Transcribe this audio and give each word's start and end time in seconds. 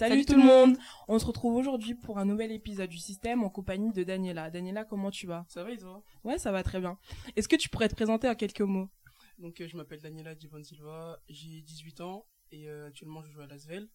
Salut, 0.00 0.24
tout 0.24 0.32
le 0.32 0.42
monde 0.42 0.78
On 1.08 1.18
se 1.18 1.26
retrouve 1.26 1.56
aujourd'hui 1.56 1.94
pour 1.94 2.16
un 2.16 2.24
nouvel 2.24 2.52
épisode 2.52 2.88
du 2.88 2.96
système 2.96 3.44
en 3.44 3.50
compagnie 3.50 3.92
de 3.92 4.02
Daniela. 4.02 4.50
Daniela, 4.50 4.86
comment 4.86 5.10
tu 5.10 5.26
vas? 5.26 5.44
Ça 5.46 5.62
va 5.62 5.72
et 5.72 5.76
toi? 5.76 6.02
Ouais, 6.24 6.38
ça 6.38 6.52
va 6.52 6.62
très 6.62 6.80
bien. 6.80 6.98
Est-ce 7.36 7.48
que 7.48 7.56
tu 7.56 7.68
pourrais 7.68 7.90
te 7.90 7.94
présenter 7.94 8.26
en 8.26 8.34
quelques 8.34 8.62
mots? 8.62 8.88
Donc, 9.36 9.60
euh, 9.60 9.68
je 9.68 9.76
m'appelle 9.76 10.00
Daniela 10.00 10.34
Divon 10.34 10.62
Silva, 10.62 11.20
j'ai 11.28 11.60
18 11.60 12.00
ans 12.00 12.26
et 12.50 12.70
euh, 12.70 12.86
actuellement 12.86 13.22
je 13.22 13.30
joue 13.30 13.42
à 13.42 13.46
Lasvel. 13.46 13.90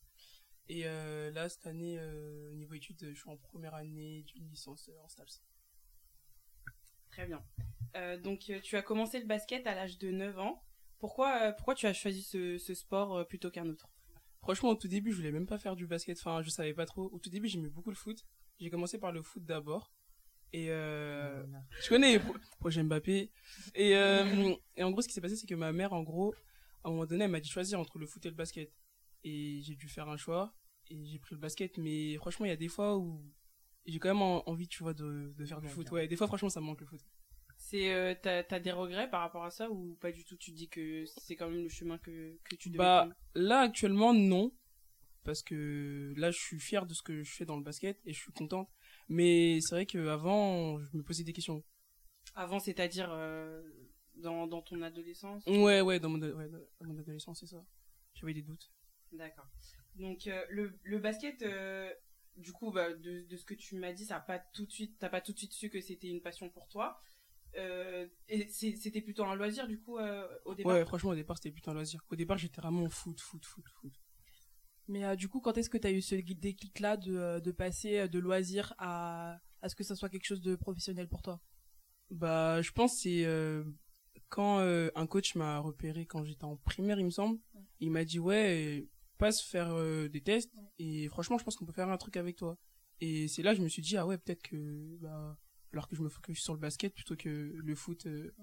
Et 0.69 0.83
euh, 0.85 1.31
là, 1.31 1.49
cette 1.49 1.65
année, 1.65 1.99
niveau 2.53 2.75
études, 2.75 3.03
je 3.11 3.19
suis 3.19 3.29
en 3.31 3.37
première 3.37 3.73
année 3.73 4.21
d'une 4.27 4.47
licence 4.47 4.91
en 5.03 5.07
STAPS. 5.09 5.41
Très 7.09 7.25
bien. 7.25 7.43
donc, 8.21 8.51
tu 8.61 8.77
as 8.77 8.83
commencé 8.83 9.19
le 9.19 9.25
basket 9.25 9.65
à 9.65 9.73
l'âge 9.73 9.97
de 9.97 10.11
9 10.11 10.37
ans. 10.37 10.61
Pourquoi, 10.99 11.51
pourquoi 11.53 11.73
tu 11.73 11.87
as 11.87 11.93
choisi 11.93 12.21
ce, 12.21 12.59
ce 12.59 12.75
sport 12.75 13.27
plutôt 13.27 13.49
qu'un 13.49 13.67
autre? 13.67 13.89
Franchement, 14.45 14.69
au 14.69 14.75
tout 14.75 14.87
début, 14.87 15.11
je 15.11 15.17
voulais 15.17 15.31
même 15.31 15.47
pas 15.47 15.57
faire 15.57 15.75
du 15.75 15.87
basket. 15.87 16.19
Enfin, 16.19 16.43
je 16.43 16.51
savais 16.51 16.75
pas 16.75 16.85
trop. 16.85 17.09
Au 17.11 17.17
tout 17.17 17.31
début, 17.31 17.47
j'aimais 17.47 17.67
beaucoup 17.67 17.89
le 17.89 17.95
foot. 17.95 18.23
J'ai 18.59 18.69
commencé 18.69 18.99
par 18.99 19.11
le 19.11 19.23
foot 19.23 19.43
d'abord. 19.43 19.91
Et 20.53 20.69
euh, 20.69 21.43
je 21.81 21.89
connais 21.89 22.21
projet 22.59 22.83
Mbappé. 22.83 23.31
Et, 23.73 23.95
euh, 23.95 24.53
et 24.77 24.83
en 24.83 24.91
gros, 24.91 25.01
ce 25.01 25.07
qui 25.07 25.15
s'est 25.15 25.19
passé, 25.19 25.35
c'est 25.35 25.47
que 25.47 25.55
ma 25.55 25.71
mère, 25.71 25.93
en 25.93 26.03
gros, 26.03 26.35
à 26.83 26.89
un 26.89 26.91
moment 26.91 27.07
donné, 27.07 27.23
elle 27.23 27.31
m'a 27.31 27.39
dit 27.39 27.49
choisir 27.49 27.79
entre 27.79 27.97
le 27.97 28.05
foot 28.05 28.23
et 28.23 28.29
le 28.29 28.35
basket. 28.35 28.71
Et 29.23 29.61
j'ai 29.63 29.75
dû 29.75 29.89
faire 29.89 30.07
un 30.09 30.17
choix. 30.17 30.53
Et 30.91 31.03
j'ai 31.05 31.17
pris 31.17 31.33
le 31.33 31.41
basket. 31.41 31.79
Mais 31.79 32.15
franchement, 32.17 32.45
il 32.45 32.49
y 32.49 32.51
a 32.51 32.55
des 32.55 32.67
fois 32.67 32.95
où 32.95 33.19
j'ai 33.87 33.97
quand 33.97 34.13
même 34.13 34.21
envie, 34.21 34.67
tu 34.67 34.83
vois, 34.83 34.93
de, 34.93 35.33
de 35.35 35.45
faire 35.45 35.59
du 35.59 35.69
foot. 35.69 35.89
Ouais, 35.89 36.07
des 36.07 36.15
fois, 36.15 36.27
franchement, 36.27 36.49
ça 36.49 36.61
me 36.61 36.67
manque 36.67 36.81
le 36.81 36.85
foot. 36.85 37.01
C'est 37.67 37.91
euh, 37.95 38.13
t'as 38.21 38.59
des 38.59 38.71
regrets 38.71 39.09
par 39.09 39.21
rapport 39.21 39.43
à 39.43 39.49
ça 39.49 39.71
ou 39.71 39.95
pas 39.99 40.11
du 40.11 40.23
tout 40.23 40.37
Tu 40.37 40.51
dis 40.51 40.69
que 40.69 41.03
c'est 41.17 41.35
quand 41.35 41.49
même 41.49 41.63
le 41.63 41.69
chemin 41.69 41.97
que 41.97 42.37
que 42.43 42.55
tu 42.55 42.69
devais 42.69 42.77
Bah 42.77 43.09
là 43.33 43.61
actuellement 43.61 44.13
non 44.13 44.51
parce 45.23 45.41
que 45.41 46.13
là 46.15 46.29
je 46.29 46.37
suis 46.37 46.59
fier 46.59 46.85
de 46.85 46.93
ce 46.93 47.01
que 47.01 47.23
je 47.23 47.33
fais 47.33 47.45
dans 47.45 47.57
le 47.57 47.63
basket 47.63 47.99
et 48.05 48.13
je 48.13 48.19
suis 48.19 48.31
contente. 48.31 48.69
Mais 49.09 49.57
c'est 49.61 49.73
vrai 49.73 49.85
qu'avant 49.87 50.79
je 50.79 50.95
me 50.95 51.01
posais 51.01 51.23
des 51.23 51.33
questions. 51.33 51.63
Avant 52.35 52.59
c'est-à-dire 52.59 53.09
euh, 53.11 53.63
dans 54.17 54.45
dans 54.45 54.61
ton 54.61 54.83
adolescence? 54.83 55.43
Ouais 55.47 55.81
ouais 55.81 55.99
dans 55.99 56.09
mon 56.09 56.21
ouais, 56.21 56.49
dans 56.49 56.87
mon 56.87 56.99
adolescence 56.99 57.39
c'est 57.39 57.47
ça. 57.47 57.65
J'avais 58.13 58.35
des 58.35 58.43
doutes. 58.43 58.69
D'accord. 59.11 59.47
Donc 59.95 60.27
euh, 60.27 60.45
le 60.49 60.77
le 60.83 60.99
basket 60.99 61.43
du 62.37 62.51
coup 62.51 62.69
bah, 62.71 62.93
de, 62.93 63.21
de 63.21 63.37
ce 63.37 63.45
que 63.45 63.55
tu 63.55 63.75
m'as 63.77 63.91
dit 63.93 64.05
ça 64.05 64.17
a 64.17 64.19
pas 64.19 64.37
tout 64.37 64.67
de 64.67 64.71
suite 64.71 64.97
t'as 64.99 65.09
pas 65.09 65.21
tout 65.21 65.33
de 65.33 65.37
suite 65.39 65.53
su 65.53 65.71
que 65.71 65.81
c'était 65.81 66.09
une 66.09 66.21
passion 66.21 66.49
pour 66.49 66.67
toi 66.67 67.01
euh, 67.57 68.07
c'était 68.49 69.01
plutôt 69.01 69.23
un 69.23 69.35
loisir 69.35 69.67
du 69.67 69.79
coup 69.79 69.97
euh, 69.97 70.27
au 70.45 70.55
départ? 70.55 70.73
Ouais, 70.73 70.85
franchement 70.85 71.11
au 71.11 71.15
départ 71.15 71.37
c'était 71.37 71.51
plutôt 71.51 71.71
un 71.71 71.73
loisir. 71.73 72.01
Au 72.09 72.15
départ 72.15 72.37
j'étais 72.37 72.61
vraiment 72.61 72.89
foot, 72.89 73.19
foot, 73.19 73.45
foot, 73.45 73.65
foot. 73.69 73.93
Mais 74.87 75.03
euh, 75.03 75.15
du 75.15 75.27
coup, 75.29 75.39
quand 75.39 75.57
est-ce 75.57 75.69
que 75.69 75.77
tu 75.77 75.87
as 75.87 75.91
eu 75.91 76.01
ce 76.01 76.15
déclic-là 76.15 76.97
de, 76.97 77.39
de 77.39 77.51
passer 77.51 78.07
de 78.07 78.19
loisir 78.19 78.73
à, 78.77 79.39
à 79.61 79.69
ce 79.69 79.75
que 79.75 79.83
ça 79.83 79.95
soit 79.95 80.09
quelque 80.09 80.25
chose 80.25 80.41
de 80.41 80.55
professionnel 80.55 81.07
pour 81.07 81.21
toi? 81.21 81.41
Bah, 82.11 82.61
je 82.61 82.71
pense 82.71 82.99
c'est 82.99 83.25
quand 84.29 84.59
un 84.59 85.07
coach 85.07 85.35
m'a 85.35 85.59
repéré 85.59 86.05
quand 86.05 86.23
j'étais 86.23 86.43
en 86.43 86.57
primaire, 86.57 86.99
il 86.99 87.05
me 87.05 87.09
semble. 87.09 87.39
Il 87.79 87.91
m'a 87.91 88.05
dit 88.05 88.19
ouais, 88.19 88.87
passe 89.17 89.41
faire 89.41 89.73
des 90.09 90.21
tests 90.21 90.53
et 90.77 91.07
franchement, 91.07 91.37
je 91.37 91.43
pense 91.43 91.55
qu'on 91.55 91.65
peut 91.65 91.73
faire 91.73 91.89
un 91.89 91.97
truc 91.97 92.17
avec 92.17 92.35
toi. 92.35 92.57
Et 93.01 93.27
c'est 93.27 93.41
là 93.41 93.51
que 93.51 93.57
je 93.57 93.63
me 93.63 93.69
suis 93.69 93.81
dit 93.81 93.97
ah 93.97 94.05
ouais, 94.05 94.17
peut-être 94.17 94.43
que 94.43 94.97
bah 95.01 95.37
alors 95.75 95.89
que 95.89 95.95
je 95.95 96.01
me 96.01 96.09
focus 96.09 96.41
sur 96.41 96.53
le 96.53 96.59
basket 96.59 96.93
plutôt 96.93 97.15
que 97.15 97.29
le 97.29 97.75
foot. 97.75 98.05
Euh, 98.05 98.33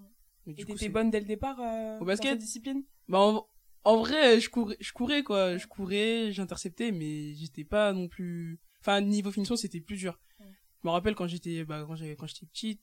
mais 0.47 0.53
et 0.53 0.65
t'étais 0.65 0.89
bonne 0.89 1.11
dès 1.11 1.21
le 1.21 1.27
départ 1.27 1.59
euh, 1.61 1.99
au 1.99 2.05
basket 2.05 2.27
dans 2.27 2.31
cette 2.33 2.39
discipline? 2.41 2.85
Bah 3.09 3.47
en, 3.85 3.97
vrai, 3.97 4.39
je 4.39 4.49
courais, 4.49 4.77
je 4.81 4.93
courais 4.93 5.23
quoi, 5.23 5.57
je 5.57 5.67
courais, 5.67 6.31
j'interceptais, 6.31 6.93
mais 6.93 7.35
j'étais 7.35 7.65
pas 7.65 7.93
non 7.93 8.07
plus. 8.09 8.61
Enfin 8.81 9.01
niveau 9.01 9.31
finition, 9.31 9.57
c'était 9.57 9.81
plus 9.81 9.97
dur. 9.97 10.21
Je 10.41 10.89
me 10.89 10.91
rappelle 10.91 11.15
quand 11.15 11.27
j'étais, 11.27 11.65
bah, 11.65 11.85
quand 11.87 11.95
j'étais, 11.95 12.17
petite, 12.47 12.83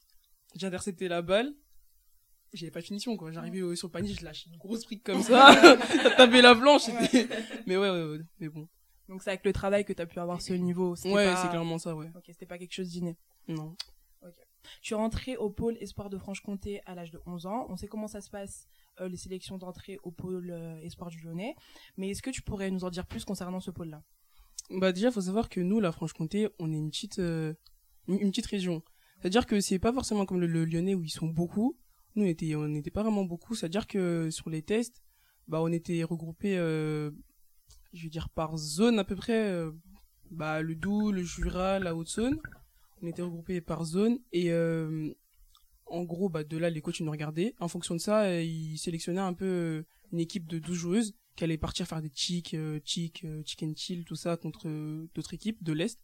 j'interceptais 0.55 1.09
la 1.09 1.21
balle, 1.21 1.53
j'avais 2.53 2.71
pas 2.71 2.79
de 2.79 2.85
finition 2.85 3.17
quoi. 3.17 3.31
J'arrivais 3.31 3.75
sur 3.75 3.89
le 3.89 3.91
panier, 3.91 4.13
je 4.13 4.23
lâchais 4.23 4.49
une 4.49 4.57
grosse 4.57 4.85
brique 4.85 5.03
comme 5.03 5.21
ça, 5.21 5.51
ça 6.03 6.11
tapait 6.11 6.41
la 6.41 6.55
planche. 6.55 6.87
mais 7.67 7.77
ouais, 7.77 7.89
ouais, 7.89 8.03
ouais, 8.03 8.19
mais 8.39 8.49
bon. 8.49 8.67
Donc 9.09 9.21
c'est 9.21 9.31
avec 9.31 9.43
le 9.43 9.53
travail 9.53 9.85
que 9.85 9.93
t'as 9.93 10.05
pu 10.05 10.19
avoir 10.19 10.41
ce 10.41 10.53
niveau. 10.53 10.95
Ouais, 11.05 11.35
c'est 11.35 11.49
clairement 11.49 11.77
ça, 11.77 11.95
ouais. 11.95 12.07
Ok, 12.15 12.23
c'était 12.27 12.45
pas 12.45 12.57
quelque 12.57 12.73
chose 12.73 12.89
d'inné. 12.89 13.17
Non. 13.47 13.75
Je 14.81 14.87
suis 14.87 14.95
rentrée 14.95 15.37
au 15.37 15.49
pôle 15.49 15.77
Espoir 15.79 16.09
de 16.09 16.17
Franche-Comté 16.17 16.81
à 16.85 16.95
l'âge 16.95 17.11
de 17.11 17.19
11 17.25 17.45
ans. 17.45 17.65
On 17.69 17.75
sait 17.75 17.87
comment 17.87 18.07
ça 18.07 18.21
se 18.21 18.29
passe, 18.29 18.67
euh, 19.01 19.07
les 19.07 19.17
sélections 19.17 19.57
d'entrée 19.57 19.99
au 20.03 20.11
pôle 20.11 20.51
euh, 20.51 20.79
Espoir 20.81 21.09
du 21.09 21.19
Lyonnais. 21.21 21.55
Mais 21.97 22.09
est-ce 22.09 22.21
que 22.21 22.29
tu 22.29 22.41
pourrais 22.41 22.71
nous 22.71 22.83
en 22.83 22.89
dire 22.89 23.05
plus 23.05 23.25
concernant 23.25 23.59
ce 23.59 23.71
pôle-là? 23.71 24.03
Bah 24.71 24.91
déjà, 24.91 25.11
faut 25.11 25.21
savoir 25.21 25.49
que 25.49 25.59
nous, 25.59 25.79
la 25.79 25.91
Franche-Comté, 25.91 26.49
on 26.59 26.71
est 26.71 26.77
une 26.77 26.89
petite, 26.89 27.19
euh, 27.19 27.53
une, 28.07 28.29
petite 28.29 28.45
région. 28.45 28.83
C'est-à-dire 29.19 29.45
que 29.45 29.59
c'est 29.59 29.79
pas 29.79 29.91
forcément 29.91 30.25
comme 30.25 30.39
le, 30.39 30.65
Lyonnais 30.65 30.95
où 30.95 31.03
ils 31.03 31.09
sont 31.09 31.27
beaucoup. 31.27 31.77
Nous, 32.15 32.23
on 32.23 32.27
était, 32.27 32.55
on 32.55 32.67
n'était 32.67 32.91
pas 32.91 33.03
vraiment 33.03 33.25
beaucoup. 33.25 33.55
C'est-à-dire 33.55 33.87
que 33.87 34.29
sur 34.29 34.49
les 34.49 34.61
tests, 34.61 35.03
bah, 35.47 35.61
on 35.61 35.71
était 35.71 36.03
regroupés, 36.03 36.55
je 36.55 38.03
veux 38.03 38.09
dire, 38.09 38.29
par 38.29 38.57
zone 38.57 38.99
à 38.99 39.03
peu 39.03 39.15
près. 39.15 39.51
bah, 40.29 40.61
le 40.61 40.75
Doubs, 40.75 41.11
le 41.11 41.23
Jura, 41.23 41.79
la 41.79 41.95
Haute-Saône 41.95 42.39
on 43.01 43.07
était 43.07 43.21
regroupés 43.21 43.61
par 43.61 43.85
zone 43.85 44.19
et 44.31 44.51
euh, 44.51 45.13
en 45.85 46.03
gros 46.03 46.29
bah 46.29 46.43
de 46.43 46.57
là 46.57 46.69
les 46.69 46.81
coachs 46.81 46.99
nous 47.01 47.11
regardaient. 47.11 47.55
En 47.59 47.67
fonction 47.67 47.95
de 47.95 47.99
ça 47.99 48.23
euh, 48.23 48.43
ils 48.43 48.77
sélectionnaient 48.77 49.19
un 49.19 49.33
peu 49.33 49.45
euh, 49.45 49.85
une 50.11 50.19
équipe 50.19 50.47
de 50.47 50.59
12 50.59 50.77
joueuses 50.77 51.13
qui 51.35 51.43
allaient 51.43 51.57
partir 51.57 51.87
faire 51.87 52.01
des 52.01 52.11
chic 52.13 52.55
chic 52.83 53.25
chicken 53.45 53.75
chill 53.75 54.03
tout 54.03 54.15
ça 54.15 54.37
contre 54.37 54.67
d'autres 55.13 55.33
équipes 55.33 55.63
de 55.63 55.73
l'est. 55.73 55.99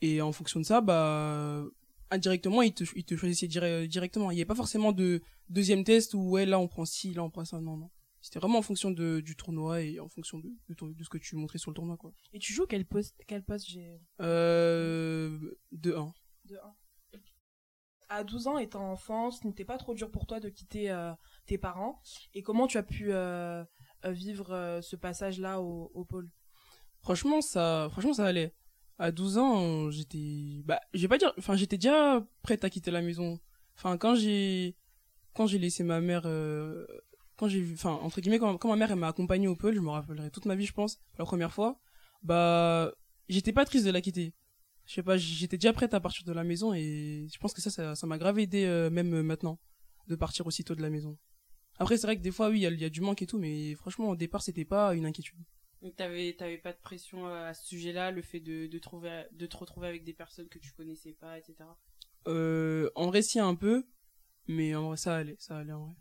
Et 0.00 0.20
en 0.20 0.32
fonction 0.32 0.60
de 0.60 0.64
ça 0.64 0.80
bah 0.80 1.64
indirectement 2.10 2.62
ils 2.62 2.74
te, 2.74 2.84
ils 2.94 3.04
te 3.04 3.16
choisissaient 3.16 3.48
directement. 3.88 4.30
Il 4.30 4.34
n'y 4.34 4.40
avait 4.40 4.46
pas 4.46 4.54
forcément 4.54 4.92
de 4.92 5.22
deuxième 5.48 5.84
test 5.84 6.14
où 6.14 6.30
ouais 6.30 6.46
là 6.46 6.58
on 6.58 6.68
prend 6.68 6.84
ci 6.84 7.14
là 7.14 7.24
on 7.24 7.30
prend 7.30 7.44
ça. 7.44 7.60
Non 7.60 7.76
non 7.76 7.90
c'était 8.24 8.38
vraiment 8.38 8.60
en 8.60 8.62
fonction 8.62 8.90
de, 8.90 9.20
du 9.20 9.36
tournoi 9.36 9.82
et 9.82 10.00
en 10.00 10.08
fonction 10.08 10.38
de, 10.38 10.48
de, 10.70 11.04
ce 11.04 11.10
que 11.10 11.18
tu 11.18 11.36
montrais 11.36 11.58
sur 11.58 11.70
le 11.70 11.74
tournoi, 11.74 11.98
quoi. 11.98 12.10
Et 12.32 12.38
tu 12.38 12.54
joues 12.54 12.64
quel 12.66 12.86
poste, 12.86 13.14
quel 13.26 13.44
poste 13.44 13.68
j'ai 13.68 14.00
Euh, 14.18 15.38
de 15.72 15.92
1. 15.92 16.14
De 16.46 16.56
1. 16.56 17.20
À 18.08 18.24
12 18.24 18.46
ans, 18.46 18.56
étant 18.56 18.90
enfant, 18.90 19.30
ce 19.30 19.46
n'était 19.46 19.66
pas 19.66 19.76
trop 19.76 19.92
dur 19.92 20.10
pour 20.10 20.26
toi 20.26 20.40
de 20.40 20.48
quitter 20.48 20.90
euh, 20.90 21.12
tes 21.44 21.58
parents. 21.58 22.00
Et 22.32 22.42
comment 22.42 22.66
tu 22.66 22.78
as 22.78 22.82
pu 22.82 23.12
euh, 23.12 23.62
euh, 24.06 24.10
vivre 24.10 24.80
ce 24.82 24.96
passage-là 24.96 25.60
au, 25.60 25.90
au 25.92 26.06
pôle? 26.06 26.30
Franchement, 27.02 27.42
ça, 27.42 27.88
franchement, 27.90 28.14
ça 28.14 28.24
allait. 28.24 28.54
À 28.96 29.12
12 29.12 29.36
ans, 29.36 29.90
j'étais, 29.90 30.62
bah, 30.64 30.80
je 30.94 31.02
vais 31.02 31.08
pas 31.08 31.18
dire, 31.18 31.34
enfin, 31.36 31.56
j'étais 31.56 31.76
déjà 31.76 32.26
prête 32.40 32.64
à 32.64 32.70
quitter 32.70 32.90
la 32.90 33.02
maison. 33.02 33.38
Enfin, 33.76 33.98
quand 33.98 34.14
j'ai, 34.14 34.78
quand 35.34 35.46
j'ai 35.46 35.58
laissé 35.58 35.84
ma 35.84 36.00
mère 36.00 36.26
quand 37.36 37.48
j'ai 37.48 37.60
vu, 37.60 37.74
enfin, 37.74 37.92
entre 38.02 38.20
guillemets, 38.20 38.38
quand, 38.38 38.64
ma 38.64 38.76
mère, 38.76 38.90
elle 38.90 38.98
m'a 38.98 39.08
accompagné 39.08 39.48
au 39.48 39.56
pôle, 39.56 39.74
je 39.74 39.80
me 39.80 39.90
rappellerai 39.90 40.30
toute 40.30 40.46
ma 40.46 40.54
vie, 40.54 40.66
je 40.66 40.72
pense, 40.72 41.00
la 41.18 41.24
première 41.24 41.52
fois, 41.52 41.80
bah, 42.22 42.92
j'étais 43.28 43.52
pas 43.52 43.64
triste 43.64 43.86
de 43.86 43.90
la 43.90 44.00
quitter. 44.00 44.34
Je 44.86 44.94
sais 44.94 45.02
pas, 45.02 45.16
j'étais 45.16 45.56
déjà 45.56 45.72
prête 45.72 45.94
à 45.94 46.00
partir 46.00 46.24
de 46.24 46.32
la 46.32 46.44
maison 46.44 46.74
et 46.74 47.26
je 47.32 47.38
pense 47.38 47.54
que 47.54 47.62
ça, 47.62 47.94
ça, 47.94 48.06
m'a 48.06 48.18
grave 48.18 48.38
aidé, 48.38 48.64
euh, 48.66 48.90
même 48.90 49.14
euh, 49.14 49.22
maintenant, 49.22 49.58
de 50.08 50.14
partir 50.14 50.46
aussitôt 50.46 50.74
de 50.74 50.82
la 50.82 50.90
maison. 50.90 51.16
Après, 51.78 51.96
c'est 51.96 52.06
vrai 52.06 52.16
que 52.16 52.22
des 52.22 52.30
fois, 52.30 52.50
oui, 52.50 52.60
il 52.62 52.80
y, 52.80 52.84
a 52.84 52.90
du 52.90 53.00
manque 53.00 53.22
et 53.22 53.26
tout, 53.26 53.38
mais 53.38 53.74
franchement, 53.74 54.10
au 54.10 54.16
départ, 54.16 54.42
c'était 54.42 54.64
pas 54.64 54.94
une 54.94 55.06
inquiétude. 55.06 55.38
Donc, 55.82 55.96
t'avais, 55.96 56.34
t'avais 56.34 56.58
pas 56.58 56.72
de 56.72 56.78
pression 56.78 57.26
euh, 57.26 57.48
à 57.48 57.54
ce 57.54 57.66
sujet-là, 57.66 58.10
le 58.10 58.22
fait 58.22 58.40
de, 58.40 58.66
de, 58.66 58.78
trouver, 58.78 59.24
de 59.32 59.46
te 59.46 59.56
retrouver 59.56 59.88
avec 59.88 60.04
des 60.04 60.14
personnes 60.14 60.48
que 60.48 60.58
tu 60.58 60.72
connaissais 60.72 61.12
pas, 61.12 61.38
etc. 61.38 61.56
Euh, 62.28 62.90
en 62.94 63.08
vrai, 63.08 63.22
si, 63.22 63.40
un 63.40 63.54
peu, 63.54 63.84
mais 64.46 64.74
en 64.74 64.88
vrai, 64.88 64.96
ça 64.96 65.16
allait, 65.16 65.36
ça 65.38 65.58
allait 65.58 65.72
en 65.72 65.86
vrai. 65.86 65.94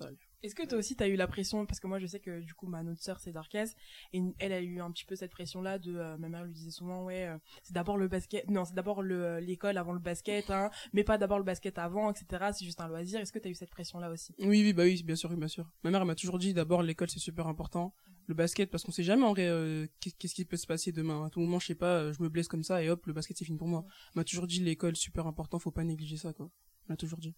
Ça 0.00 0.06
allait. 0.06 0.27
Est-ce 0.44 0.54
que 0.54 0.64
toi 0.64 0.78
aussi 0.78 0.94
t'as 0.94 1.08
eu 1.08 1.16
la 1.16 1.26
pression 1.26 1.66
parce 1.66 1.80
que 1.80 1.88
moi 1.88 1.98
je 1.98 2.06
sais 2.06 2.20
que 2.20 2.40
du 2.40 2.54
coup 2.54 2.68
ma 2.68 2.82
autre 2.82 3.02
sœur 3.02 3.18
c'est 3.18 3.32
Darkaz 3.32 3.74
et 4.12 4.22
elle 4.38 4.52
a 4.52 4.60
eu 4.60 4.80
un 4.80 4.92
petit 4.92 5.04
peu 5.04 5.16
cette 5.16 5.32
pression 5.32 5.62
là 5.62 5.80
de 5.80 5.96
euh, 5.96 6.16
ma 6.16 6.28
mère 6.28 6.44
lui 6.44 6.52
disait 6.52 6.70
souvent 6.70 7.04
ouais 7.04 7.26
euh, 7.26 7.36
c'est 7.64 7.72
d'abord 7.72 7.96
le 7.96 8.06
basket 8.06 8.48
non 8.48 8.64
c'est 8.64 8.74
d'abord 8.74 9.02
le 9.02 9.40
l'école 9.40 9.76
avant 9.78 9.92
le 9.92 9.98
basket 9.98 10.48
hein 10.50 10.70
mais 10.92 11.02
pas 11.02 11.18
d'abord 11.18 11.38
le 11.38 11.44
basket 11.44 11.76
avant 11.78 12.12
etc 12.12 12.52
c'est 12.52 12.64
juste 12.64 12.80
un 12.80 12.86
loisir. 12.86 13.18
Est-ce 13.20 13.32
que 13.32 13.40
t'as 13.40 13.48
eu 13.48 13.54
cette 13.54 13.70
pression 13.70 13.98
là 13.98 14.10
aussi? 14.10 14.32
Oui 14.38 14.62
oui 14.62 14.72
bah 14.72 14.84
oui 14.84 15.02
bien 15.02 15.16
sûr 15.16 15.28
bien 15.36 15.48
sûr. 15.48 15.68
Ma 15.82 15.90
mère 15.90 16.04
m'a 16.06 16.14
toujours 16.14 16.38
dit 16.38 16.54
d'abord 16.54 16.82
l'école 16.82 17.10
c'est 17.10 17.18
super 17.18 17.48
important. 17.48 17.92
Le 18.26 18.34
basket 18.34 18.70
parce 18.70 18.84
qu'on 18.84 18.92
sait 18.92 19.02
jamais 19.02 19.24
en 19.24 19.32
vrai 19.32 19.48
euh, 19.48 19.88
qu'est-ce 20.00 20.34
qui 20.34 20.44
peut 20.44 20.56
se 20.56 20.68
passer 20.68 20.92
demain. 20.92 21.26
À 21.26 21.30
tout 21.30 21.40
moment 21.40 21.58
je 21.58 21.66
sais 21.66 21.74
pas 21.74 22.12
je 22.12 22.22
me 22.22 22.28
blesse 22.28 22.46
comme 22.46 22.62
ça 22.62 22.80
et 22.80 22.90
hop 22.90 23.06
le 23.06 23.12
basket 23.12 23.36
c'est 23.36 23.44
fini 23.44 23.58
pour 23.58 23.68
moi. 23.68 23.84
M'a 24.14 24.22
toujours 24.22 24.46
dit 24.46 24.60
l'école 24.60 24.94
super 24.94 25.26
important 25.26 25.58
faut 25.58 25.72
pas 25.72 25.82
négliger 25.82 26.16
ça 26.16 26.32
quoi. 26.32 26.48
M'a 26.88 26.96
toujours 26.96 27.18
dit 27.18 27.34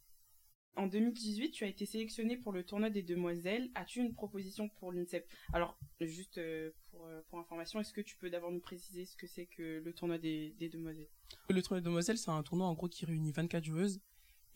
en 0.76 0.86
2018, 0.86 1.50
tu 1.50 1.64
as 1.64 1.66
été 1.66 1.84
sélectionnée 1.86 2.36
pour 2.36 2.52
le 2.52 2.64
tournoi 2.64 2.90
des 2.90 3.02
demoiselles. 3.02 3.70
As-tu 3.74 4.00
une 4.00 4.14
proposition 4.14 4.68
pour 4.68 4.92
l'INSEP? 4.92 5.28
Alors, 5.52 5.78
juste 6.00 6.38
euh, 6.38 6.70
pour, 6.90 7.06
euh, 7.06 7.20
pour, 7.28 7.38
information, 7.38 7.80
est-ce 7.80 7.92
que 7.92 8.00
tu 8.00 8.16
peux 8.16 8.30
d'abord 8.30 8.50
nous 8.50 8.60
préciser 8.60 9.04
ce 9.04 9.16
que 9.16 9.26
c'est 9.26 9.46
que 9.46 9.80
le 9.84 9.92
tournoi 9.92 10.18
des, 10.18 10.54
des 10.58 10.68
demoiselles? 10.68 11.08
Le 11.48 11.60
tournoi 11.62 11.80
des 11.80 11.84
demoiselles, 11.84 12.18
c'est 12.18 12.30
un 12.30 12.42
tournoi 12.42 12.66
en 12.66 12.74
gros 12.74 12.88
qui 12.88 13.04
réunit 13.04 13.32
24 13.32 13.64
joueuses. 13.64 14.00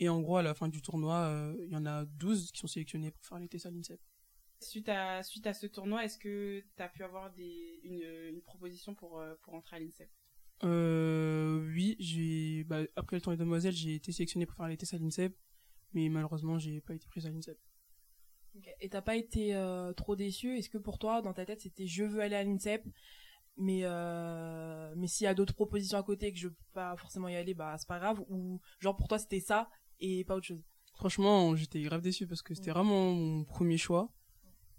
Et 0.00 0.08
en 0.08 0.20
gros, 0.20 0.36
à 0.36 0.42
la 0.42 0.54
fin 0.54 0.68
du 0.68 0.82
tournoi, 0.82 1.16
euh, 1.16 1.56
il 1.66 1.72
y 1.72 1.76
en 1.76 1.86
a 1.86 2.04
12 2.04 2.52
qui 2.52 2.60
sont 2.60 2.66
sélectionnées 2.66 3.10
pour 3.10 3.24
faire 3.24 3.38
les 3.38 3.48
tests 3.48 3.66
à 3.66 3.70
l'INSEP. 3.70 4.00
Suite 4.60 4.88
à, 4.88 5.22
suite 5.22 5.46
à 5.46 5.52
ce 5.52 5.66
tournoi, 5.66 6.04
est-ce 6.04 6.18
que 6.18 6.64
tu 6.76 6.82
as 6.82 6.88
pu 6.88 7.02
avoir 7.04 7.32
des, 7.32 7.80
une, 7.84 8.02
une 8.30 8.40
proposition 8.40 8.94
pour, 8.94 9.22
pour 9.42 9.54
entrer 9.54 9.76
à 9.76 9.78
l'INSEP? 9.78 10.08
Euh, 10.62 11.60
Oui, 11.72 11.96
j'ai, 11.98 12.64
bah, 12.64 12.80
après 12.96 13.16
le 13.16 13.20
tournoi 13.20 13.36
de 13.36 13.42
Demoiselles, 13.42 13.74
j'ai 13.74 13.96
été 13.96 14.12
sélectionné 14.12 14.46
pour 14.46 14.56
faire 14.56 14.68
les 14.68 14.76
tests 14.76 14.94
à 14.94 14.98
l'INSEP, 14.98 15.36
mais 15.94 16.08
malheureusement, 16.08 16.58
j'ai 16.58 16.80
pas 16.80 16.94
été 16.94 17.06
prise 17.08 17.26
à 17.26 17.30
l'INSEP. 17.30 17.58
Et 18.80 18.88
t'as 18.88 19.02
pas 19.02 19.16
été 19.16 19.54
euh, 19.54 19.92
trop 19.92 20.14
déçu? 20.14 20.56
Est-ce 20.58 20.68
que 20.68 20.78
pour 20.78 20.98
toi, 20.98 21.22
dans 21.22 21.32
ta 21.32 21.44
tête, 21.44 21.60
c'était 21.60 21.86
je 21.86 22.04
veux 22.04 22.20
aller 22.20 22.36
à 22.36 22.44
l'INSEP, 22.44 22.86
mais 23.56 23.80
euh, 23.82 24.94
mais 24.96 25.08
s'il 25.08 25.24
y 25.24 25.28
a 25.28 25.34
d'autres 25.34 25.54
propositions 25.54 25.98
à 25.98 26.02
côté 26.02 26.26
et 26.26 26.32
que 26.32 26.38
je 26.38 26.48
peux 26.48 26.54
pas 26.72 26.96
forcément 26.96 27.28
y 27.28 27.34
aller, 27.34 27.54
bah 27.54 27.74
c'est 27.78 27.88
pas 27.88 27.98
grave 27.98 28.20
Ou 28.28 28.60
genre 28.78 28.96
pour 28.96 29.08
toi, 29.08 29.18
c'était 29.18 29.40
ça 29.40 29.70
et 29.98 30.24
pas 30.24 30.36
autre 30.36 30.46
chose? 30.46 30.62
Franchement, 30.94 31.56
j'étais 31.56 31.82
grave 31.82 32.00
déçu 32.00 32.26
parce 32.28 32.42
que 32.42 32.54
c'était 32.54 32.70
vraiment 32.70 33.12
mon 33.12 33.44
premier 33.44 33.76
choix. 33.76 34.12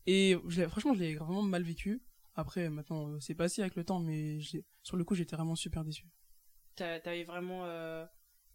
Et 0.06 0.38
franchement, 0.70 0.94
je 0.94 1.00
l'ai 1.00 1.16
vraiment 1.16 1.42
mal 1.42 1.64
vécu. 1.64 2.02
Après, 2.36 2.70
maintenant, 2.70 3.10
euh, 3.10 3.20
c'est 3.20 3.36
passé 3.36 3.62
avec 3.62 3.76
le 3.76 3.84
temps, 3.84 4.00
mais 4.00 4.40
sur 4.84 4.98
le 4.98 5.04
coup, 5.04 5.16
j'étais 5.16 5.36
vraiment 5.36 5.56
super 5.56 5.84
déçu. 5.84 6.08
T'avais 6.76 7.24
vraiment 7.24 7.66
euh, 7.66 8.06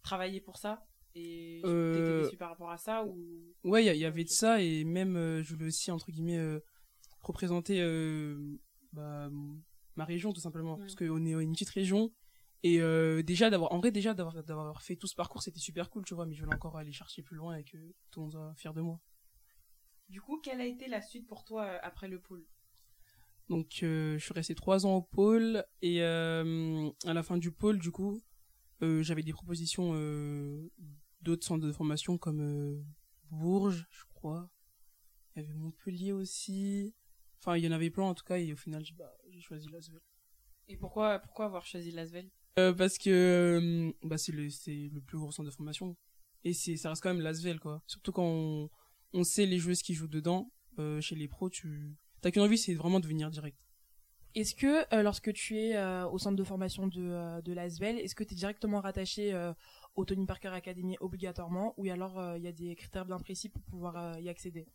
travaillé 0.03 0.39
pour 0.39 0.57
ça? 0.57 0.85
Et 1.15 1.61
euh... 1.65 2.23
déçu 2.23 2.37
par 2.37 2.49
rapport 2.49 2.71
à 2.71 2.77
ça 2.77 3.05
ou 3.05 3.17
Ouais, 3.63 3.85
il 3.85 3.97
y, 3.97 4.05
avait 4.05 4.23
de 4.23 4.29
ça 4.29 4.61
et 4.61 4.83
même 4.83 5.15
euh, 5.15 5.43
je 5.43 5.53
voulais 5.53 5.67
aussi 5.67 5.91
entre 5.91 6.11
guillemets 6.11 6.59
représenter 7.21 7.81
bah, 8.93 9.29
ma 9.95 10.05
région 10.05 10.33
tout 10.33 10.41
simplement. 10.41 10.77
Parce 10.77 10.95
qu'on 10.95 11.25
est 11.25 11.31
une 11.31 11.53
petite 11.53 11.69
région 11.69 12.11
et 12.63 12.79
déjà 13.23 13.49
d'avoir 13.49 13.71
en 13.71 13.79
vrai 13.79 13.91
déjà 13.91 14.13
d'avoir 14.13 14.43
d'avoir 14.43 14.81
fait 14.81 14.95
tout 14.95 15.07
ce 15.07 15.15
parcours 15.15 15.41
c'était 15.41 15.59
super 15.59 15.89
cool 15.89 16.05
tu 16.05 16.13
vois 16.13 16.27
mais 16.27 16.35
je 16.35 16.43
voulais 16.43 16.55
encore 16.55 16.77
aller 16.77 16.91
chercher 16.91 17.23
plus 17.23 17.35
loin 17.35 17.55
et 17.55 17.63
que 17.63 17.77
tout 18.11 18.19
le 18.19 18.21
monde 18.21 18.31
soit 18.31 18.53
fier 18.55 18.73
de 18.73 18.81
moi. 18.81 18.99
Du 20.11 20.19
coup, 20.19 20.41
quelle 20.43 20.59
a 20.59 20.65
été 20.65 20.89
la 20.89 21.01
suite 21.01 21.25
pour 21.25 21.45
toi 21.45 21.63
euh, 21.63 21.79
après 21.83 22.09
le 22.09 22.19
pôle? 22.19 22.45
Donc, 23.47 23.79
euh, 23.81 24.17
je 24.17 24.23
suis 24.23 24.33
resté 24.33 24.55
trois 24.55 24.85
ans 24.85 24.97
au 24.97 25.01
pôle 25.01 25.65
et 25.81 26.03
euh, 26.03 26.89
à 27.05 27.13
la 27.13 27.23
fin 27.23 27.37
du 27.37 27.49
pôle, 27.49 27.79
du 27.79 27.91
coup, 27.91 28.21
j'avais 28.81 29.23
des 29.23 29.31
propositions 29.31 29.93
d'autres 31.21 31.45
centres 31.45 31.65
de 31.65 31.71
formation 31.71 32.17
comme 32.17 32.83
Bourges, 33.29 33.87
je 33.89 34.03
crois. 34.13 34.49
Il 35.35 35.41
y 35.41 35.45
avait 35.45 35.53
Montpellier 35.53 36.11
aussi. 36.11 36.93
Enfin, 37.39 37.57
il 37.57 37.63
y 37.63 37.67
en 37.67 37.71
avait 37.71 37.89
plein 37.89 38.05
en 38.05 38.13
tout 38.13 38.25
cas 38.25 38.37
et 38.37 38.53
au 38.53 38.57
final, 38.57 38.83
j'ai 38.85 38.93
bah, 38.93 39.11
choisi 39.39 39.69
Lasvel. 39.69 40.01
Et 40.67 40.77
pourquoi, 40.77 41.19
pourquoi 41.19 41.45
avoir 41.45 41.65
choisi 41.65 41.91
Lasvel? 41.91 42.29
Parce 42.55 42.97
que 42.97 43.93
bah, 44.03 44.17
c'est 44.17 44.31
le, 44.31 44.43
le 44.43 45.01
plus 45.01 45.17
gros 45.17 45.31
centre 45.31 45.49
de 45.49 45.55
formation. 45.55 45.97
Et 46.43 46.53
ça 46.53 46.89
reste 46.89 47.01
quand 47.01 47.13
même 47.13 47.21
Lasvel, 47.21 47.59
quoi. 47.59 47.81
Surtout 47.87 48.11
quand 48.11 48.25
on, 48.25 48.69
on 49.13 49.23
sait 49.23 49.45
les 49.45 49.57
joueuses 49.57 49.81
qui 49.81 49.93
jouent 49.93 50.07
dedans. 50.07 50.51
Euh, 50.79 51.01
chez 51.01 51.15
les 51.15 51.27
pros, 51.27 51.49
tu 51.49 51.97
t'as 52.21 52.31
qu'une 52.31 52.41
envie, 52.41 52.57
c'est 52.57 52.73
vraiment 52.73 52.99
de 52.99 53.07
venir 53.07 53.29
direct. 53.29 53.57
Est-ce 54.35 54.55
que 54.55 54.85
euh, 54.95 55.03
lorsque 55.03 55.33
tu 55.33 55.57
es 55.57 55.75
euh, 55.75 56.07
au 56.07 56.17
centre 56.17 56.37
de 56.37 56.43
formation 56.43 56.87
de, 56.87 57.41
de 57.41 57.53
l'ASVEL, 57.53 57.99
est-ce 57.99 58.15
que 58.15 58.23
tu 58.23 58.33
es 58.33 58.37
directement 58.37 58.79
rattaché 58.79 59.33
au 59.95 60.05
Tony 60.05 60.25
Parker 60.25 60.49
Academy 60.49 60.97
obligatoirement 60.99 61.73
ou 61.77 61.89
alors 61.89 62.35
il 62.37 62.43
y 62.43 62.47
a 62.47 62.51
des 62.51 62.75
critères 62.75 63.05
bien 63.05 63.19
précis 63.19 63.49
pour 63.49 63.61
pouvoir 63.63 64.19
y 64.19 64.29
accéder 64.29 64.67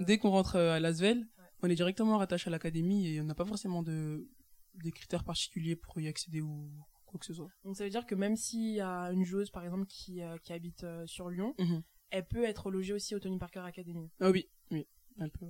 Dès 0.00 0.18
qu'on 0.18 0.30
rentre 0.30 0.56
à 0.56 0.78
l'ASVEL, 0.78 1.26
on 1.62 1.70
est 1.70 1.74
directement 1.74 2.18
rattaché 2.18 2.48
à 2.48 2.50
l'académie 2.50 3.08
et 3.08 3.20
on 3.20 3.24
n'a 3.24 3.34
pas 3.34 3.46
forcément 3.46 3.82
de 3.82 4.28
des 4.74 4.92
critères 4.92 5.24
particuliers 5.24 5.74
pour 5.74 6.00
y 6.00 6.06
accéder 6.06 6.40
ou 6.40 6.70
quoi 7.06 7.18
que 7.18 7.26
ce 7.26 7.34
soit. 7.34 7.48
Donc 7.64 7.76
ça 7.76 7.84
veut 7.84 7.90
dire 7.90 8.06
que 8.06 8.14
même 8.14 8.36
s'il 8.36 8.74
y 8.74 8.80
a 8.80 9.10
une 9.12 9.24
joueuse 9.24 9.50
par 9.50 9.64
exemple 9.64 9.86
qui, 9.86 10.20
qui 10.42 10.52
habite 10.52 10.86
sur 11.06 11.30
Lyon, 11.30 11.54
mhm 11.58 11.82
elle 12.10 12.26
peut 12.26 12.44
être 12.44 12.70
logée 12.70 12.94
aussi 12.94 13.14
au 13.14 13.20
Tony 13.20 13.38
Parker 13.38 13.60
Academy. 13.60 14.10
Ah 14.20 14.30
oui, 14.30 14.48
oui, 14.70 14.86
elle 15.20 15.30
peut. 15.30 15.46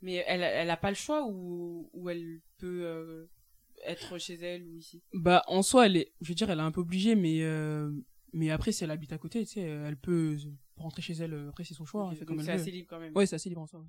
Mais 0.00 0.24
elle, 0.26 0.42
elle 0.42 0.70
a 0.70 0.76
pas 0.76 0.90
le 0.90 0.96
choix 0.96 1.26
ou, 1.28 1.90
ou 1.92 2.10
elle 2.10 2.40
peut 2.58 2.82
euh, 2.84 3.26
être 3.84 4.18
chez 4.18 4.34
elle 4.34 4.66
ou 4.66 4.76
ici? 4.76 5.02
Bah, 5.12 5.42
en 5.46 5.62
soi, 5.62 5.86
elle 5.86 5.96
est, 5.96 6.12
je 6.20 6.28
veux 6.28 6.34
dire, 6.34 6.50
elle 6.50 6.58
est 6.58 6.62
un 6.62 6.72
peu 6.72 6.80
obligée, 6.80 7.14
mais, 7.14 7.42
euh, 7.42 7.90
mais 8.32 8.50
après, 8.50 8.72
si 8.72 8.84
elle 8.84 8.90
habite 8.90 9.12
à 9.12 9.18
côté, 9.18 9.44
tu 9.44 9.52
sais, 9.52 9.60
elle 9.60 9.96
peut 9.96 10.36
rentrer 10.76 11.02
chez 11.02 11.14
elle, 11.14 11.48
après, 11.48 11.64
c'est 11.64 11.74
son 11.74 11.84
choix. 11.84 12.08
Okay, 12.08 12.24
donc 12.24 12.42
c'est 12.42 12.52
assez 12.52 12.70
libre 12.70 12.88
quand 12.88 13.00
même. 13.00 13.14
Ouais, 13.14 13.26
c'est 13.26 13.36
assez 13.36 13.48
libre 13.48 13.62
en 13.62 13.66
soi. 13.66 13.84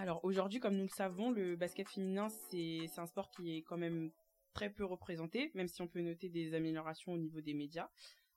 Alors 0.00 0.24
aujourd'hui, 0.24 0.60
comme 0.60 0.76
nous 0.76 0.84
le 0.84 0.88
savons, 0.88 1.30
le 1.30 1.56
basket 1.56 1.86
féminin, 1.86 2.28
c'est 2.30 2.88
un 2.96 3.04
sport 3.04 3.30
qui 3.30 3.56
est 3.56 3.62
quand 3.62 3.76
même 3.76 4.10
très 4.54 4.70
peu 4.70 4.84
représenté, 4.84 5.50
même 5.52 5.68
si 5.68 5.82
on 5.82 5.88
peut 5.88 6.00
noter 6.00 6.30
des 6.30 6.54
améliorations 6.54 7.12
au 7.12 7.18
niveau 7.18 7.42
des 7.42 7.52
médias. 7.52 7.90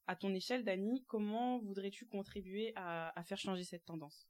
À 0.06 0.18
ton 0.18 0.34
échelle, 0.34 0.66
Dani, 0.66 1.06
comment 1.08 1.60
voudrais-tu 1.60 2.06
contribuer 2.06 2.74
à, 2.76 3.14
faire 3.26 3.38
changer 3.38 3.64
cette 3.64 3.86
tendance? 3.86 4.28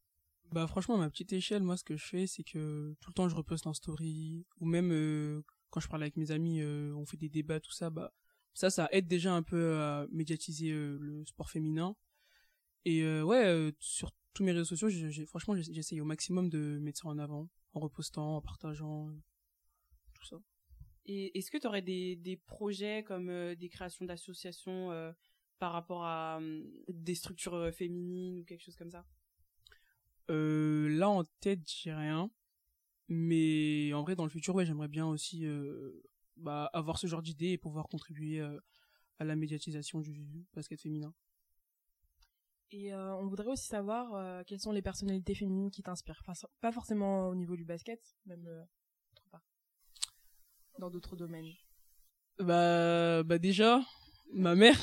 Bah 0.51 0.67
franchement, 0.67 0.93
à 0.93 0.99
ma 0.99 1.09
petite 1.09 1.33
échelle, 1.33 1.63
moi 1.63 1.75
ce 1.75 1.83
que 1.83 1.97
je 1.97 2.05
fais, 2.05 2.27
c'est 2.27 2.43
que 2.43 2.95
tout 3.01 3.09
le 3.09 3.13
temps 3.15 3.27
je 3.27 3.35
reposte 3.35 3.65
en 3.65 3.73
story, 3.73 4.45
ou 4.59 4.67
même 4.67 4.91
euh, 4.91 5.41
quand 5.73 5.79
je 5.79 5.87
parle 5.87 6.03
avec 6.03 6.17
mes 6.17 6.29
amis, 6.29 6.61
euh, 6.61 6.93
on 6.93 7.05
fait 7.05 7.17
des 7.17 7.29
débats, 7.29 7.59
tout 7.59 7.71
ça, 7.71 7.89
bah 7.89 8.13
ça, 8.53 8.69
ça 8.69 8.87
aide 8.91 9.07
déjà 9.07 9.33
un 9.33 9.41
peu 9.41 9.79
à 9.81 10.05
médiatiser 10.11 10.69
euh, 10.69 10.99
le 11.01 11.25
sport 11.25 11.49
féminin. 11.49 11.95
Et 12.85 13.03
ouais, 13.23 13.73
sur 13.79 14.11
tous 14.33 14.43
mes 14.43 14.51
réseaux 14.51 14.75
sociaux, 14.75 14.89
franchement, 15.25 15.55
j'essaye 15.55 16.01
au 16.01 16.05
maximum 16.05 16.49
de 16.49 16.77
mettre 16.79 16.99
ça 16.99 17.07
en 17.07 17.17
avant, 17.17 17.49
en 17.73 17.79
repostant, 17.79 18.35
en 18.35 18.41
partageant, 18.41 19.09
tout 20.13 20.25
ça. 20.25 20.37
Et 21.05 21.37
est-ce 21.37 21.51
que 21.51 21.57
tu 21.57 21.67
aurais 21.67 21.81
des, 21.81 22.15
des 22.15 22.37
projets 22.37 23.03
comme 23.03 23.29
euh, 23.29 23.55
des 23.55 23.69
créations 23.69 24.05
d'associations 24.05 24.91
euh, 24.91 25.11
par 25.59 25.73
rapport 25.73 26.05
à 26.05 26.37
hum, 26.37 26.63
des 26.87 27.15
structures 27.15 27.55
euh, 27.55 27.71
féminines 27.71 28.39
ou 28.39 28.43
quelque 28.43 28.63
chose 28.63 28.75
comme 28.75 28.91
ça? 28.91 29.05
Là, 30.29 31.09
en 31.09 31.23
tête, 31.41 31.59
j'ai 31.65 31.93
rien. 31.93 32.31
Mais 33.13 33.93
en 33.93 34.01
vrai, 34.01 34.15
dans 34.15 34.23
le 34.23 34.29
futur, 34.29 34.55
ouais, 34.55 34.65
j'aimerais 34.65 34.87
bien 34.87 35.05
aussi 35.05 35.45
bah, 36.37 36.69
avoir 36.73 36.97
ce 36.97 37.07
genre 37.07 37.21
d'idées 37.21 37.51
et 37.51 37.57
pouvoir 37.57 37.87
contribuer 37.87 38.41
à 39.19 39.23
la 39.23 39.35
médiatisation 39.35 40.01
du 40.01 40.45
basket 40.53 40.81
féminin. 40.81 41.13
Et 42.71 42.93
on 42.95 43.27
voudrait 43.27 43.51
aussi 43.51 43.67
savoir 43.67 44.43
quelles 44.45 44.59
sont 44.59 44.71
les 44.71 44.81
personnalités 44.81 45.35
féminines 45.35 45.71
qui 45.71 45.83
t'inspirent? 45.83 46.23
pas 46.59 46.71
forcément 46.71 47.29
au 47.29 47.35
niveau 47.35 47.55
du 47.55 47.65
basket, 47.65 48.01
même 48.25 48.47
dans 50.79 50.89
d'autres 50.89 51.15
domaines 51.15 51.51
Bah, 52.39 53.23
bah 53.23 53.37
déjà, 53.37 53.81
ma 54.33 54.55
mère. 54.55 54.79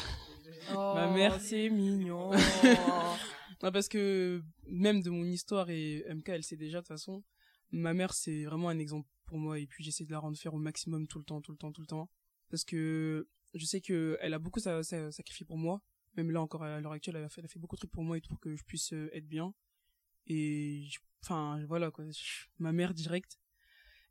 Oh, 0.73 0.95
ma 0.95 1.09
mère, 1.09 1.41
c'est 1.41 1.69
mignon. 1.69 2.31
non, 3.63 3.73
parce 3.73 3.89
que 3.89 4.43
même 4.67 5.03
de 5.03 5.11
mon 5.11 5.25
histoire 5.25 5.69
et 5.71 6.05
MK, 6.09 6.29
elle 6.29 6.45
sait 6.45 6.57
déjà 6.57 6.79
de 6.79 6.83
toute 6.83 6.89
façon. 6.89 7.25
Ma 7.73 7.95
mère, 7.95 8.13
c'est 8.13 8.45
vraiment 8.45 8.69
un 8.69 8.79
exemple 8.79 9.09
pour 9.25 9.39
moi 9.39 9.59
et 9.59 9.67
puis 9.67 9.85
j'essaie 9.85 10.05
de 10.05 10.11
la 10.11 10.19
rendre 10.19 10.37
fière 10.37 10.55
au 10.55 10.59
maximum 10.59 11.07
tout 11.07 11.19
le 11.19 11.25
temps, 11.25 11.41
tout 11.41 11.53
le 11.53 11.59
temps, 11.59 11.73
tout 11.73 11.81
le 11.81 11.87
temps. 11.87 12.11
Parce 12.49 12.65
que 12.65 13.29
je 13.55 13.65
sais 13.65 13.81
que 13.81 14.19
elle 14.21 14.35
a 14.35 14.39
beaucoup 14.39 14.61
sacrifié 14.61 15.47
pour 15.47 15.57
moi. 15.57 15.83
Même 16.17 16.31
là 16.33 16.41
encore 16.41 16.65
à 16.65 16.81
l'heure 16.81 16.93
actuelle, 16.93 17.17
elle 17.17 17.25
a, 17.25 17.29
fait, 17.29 17.59
beaucoup 17.59 17.77
de 17.77 17.81
trucs 17.81 17.93
pour 17.93 18.03
moi 18.03 18.19
et 18.19 18.21
pour 18.21 18.41
que 18.41 18.57
je 18.57 18.65
puisse 18.65 18.93
euh, 18.93 19.09
être 19.13 19.29
bien. 19.29 19.55
Et 20.27 20.89
enfin 21.23 21.65
voilà 21.67 21.91
quoi, 21.91 22.05
ma 22.59 22.73
mère 22.73 22.95
directe 22.95 23.39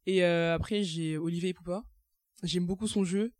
et 0.05 0.23
euh, 0.23 0.55
après, 0.55 0.83
j'ai 0.83 1.17
Olivier 1.17 1.53
Poupa. 1.53 1.83
J'aime 2.43 2.65
beaucoup 2.65 2.87
son 2.87 3.03
jeu. 3.03 3.31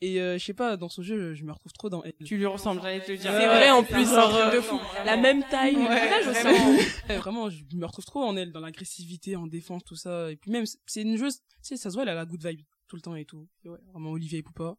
Et 0.00 0.20
euh, 0.20 0.38
je 0.38 0.44
sais 0.44 0.54
pas, 0.54 0.76
dans 0.76 0.88
son 0.88 1.02
jeu, 1.02 1.34
je 1.34 1.44
me 1.44 1.50
retrouve 1.50 1.72
trop 1.72 1.90
dans 1.90 2.04
elle. 2.04 2.14
Tu 2.24 2.36
lui 2.36 2.46
ressembles, 2.46 2.80
j'allais 2.80 3.00
te 3.00 3.10
dire. 3.10 3.32
C'est 3.32 3.46
vrai 3.46 3.70
en 3.70 3.82
plus, 3.82 4.06
un 4.12 4.54
de 4.54 4.60
fou. 4.60 4.78
La 5.04 5.16
même 5.16 5.42
taille, 5.50 5.76
ouais, 5.76 6.22
je 6.22 6.30
vraiment. 6.30 7.18
vraiment, 7.20 7.50
je 7.50 7.64
me 7.74 7.84
retrouve 7.84 8.04
trop 8.04 8.22
en 8.22 8.36
elle, 8.36 8.52
dans 8.52 8.60
l'agressivité, 8.60 9.34
en 9.34 9.48
défense, 9.48 9.82
tout 9.84 9.96
ça. 9.96 10.30
Et 10.30 10.36
puis 10.36 10.52
même, 10.52 10.64
c'est 10.86 11.02
une 11.02 11.16
joueuse, 11.16 11.38
tu 11.38 11.44
sais, 11.62 11.76
ça 11.76 11.90
se 11.90 11.94
voit, 11.94 12.04
elle 12.04 12.10
a 12.10 12.14
la 12.14 12.26
good 12.26 12.44
vibe 12.44 12.60
tout 12.86 12.96
le 12.96 13.02
temps 13.02 13.16
et 13.16 13.24
tout. 13.24 13.48
ouais, 13.64 13.78
vraiment 13.92 14.12
Olivier 14.12 14.42
Poupa. 14.42 14.76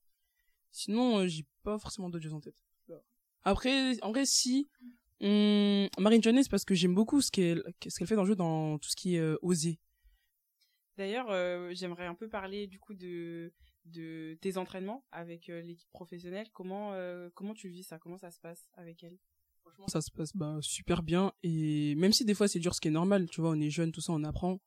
Sinon, 0.71 1.19
euh, 1.19 1.27
j'ai 1.27 1.45
pas 1.63 1.77
forcément 1.77 2.09
d'autres 2.09 2.23
jeux 2.23 2.33
en 2.33 2.41
tête. 2.41 2.63
Après, 3.43 4.01
en 4.01 4.11
vrai, 4.11 4.25
si, 4.25 4.69
hum, 5.21 5.87
Marine 5.97 6.23
Jones, 6.23 6.43
parce 6.49 6.65
que 6.65 6.75
j'aime 6.75 6.93
beaucoup 6.93 7.21
ce 7.21 7.31
qu'elle, 7.31 7.63
ce 7.85 7.97
qu'elle 7.97 8.07
fait 8.07 8.15
dans 8.15 8.23
le 8.23 8.29
jeu, 8.29 8.35
dans 8.35 8.77
tout 8.77 8.89
ce 8.89 8.95
qui 8.95 9.15
est 9.15 9.35
osé. 9.41 9.79
D'ailleurs, 10.97 11.27
euh, 11.29 11.71
j'aimerais 11.73 12.05
un 12.05 12.15
peu 12.15 12.27
parler 12.27 12.67
du 12.67 12.77
coup 12.77 12.93
de 12.93 13.53
de 13.89 14.37
tes 14.41 14.57
entraînements 14.57 15.05
avec 15.11 15.49
euh, 15.49 15.61
l'équipe 15.61 15.89
professionnelle. 15.91 16.47
Comment 16.53 16.93
euh, 16.93 17.29
comment 17.33 17.53
tu 17.53 17.69
vis 17.69 17.83
ça? 17.83 17.99
Comment 17.99 18.17
ça 18.17 18.31
se 18.31 18.39
passe 18.39 18.69
avec 18.73 19.03
elle? 19.03 19.17
Franchement, 19.61 19.87
ça 19.87 20.01
se 20.01 20.11
passe 20.11 20.35
bah 20.35 20.57
super 20.61 21.03
bien 21.03 21.33
et 21.43 21.95
même 21.95 22.13
si 22.13 22.25
des 22.25 22.33
fois 22.33 22.47
c'est 22.47 22.59
dur, 22.59 22.73
ce 22.73 22.81
qui 22.81 22.87
est 22.87 22.91
normal, 22.91 23.29
tu 23.29 23.41
vois, 23.41 23.51
on 23.51 23.59
est 23.59 23.69
jeune, 23.69 23.91
tout 23.91 24.01
ça, 24.01 24.13
on 24.13 24.23
apprend. 24.23 24.61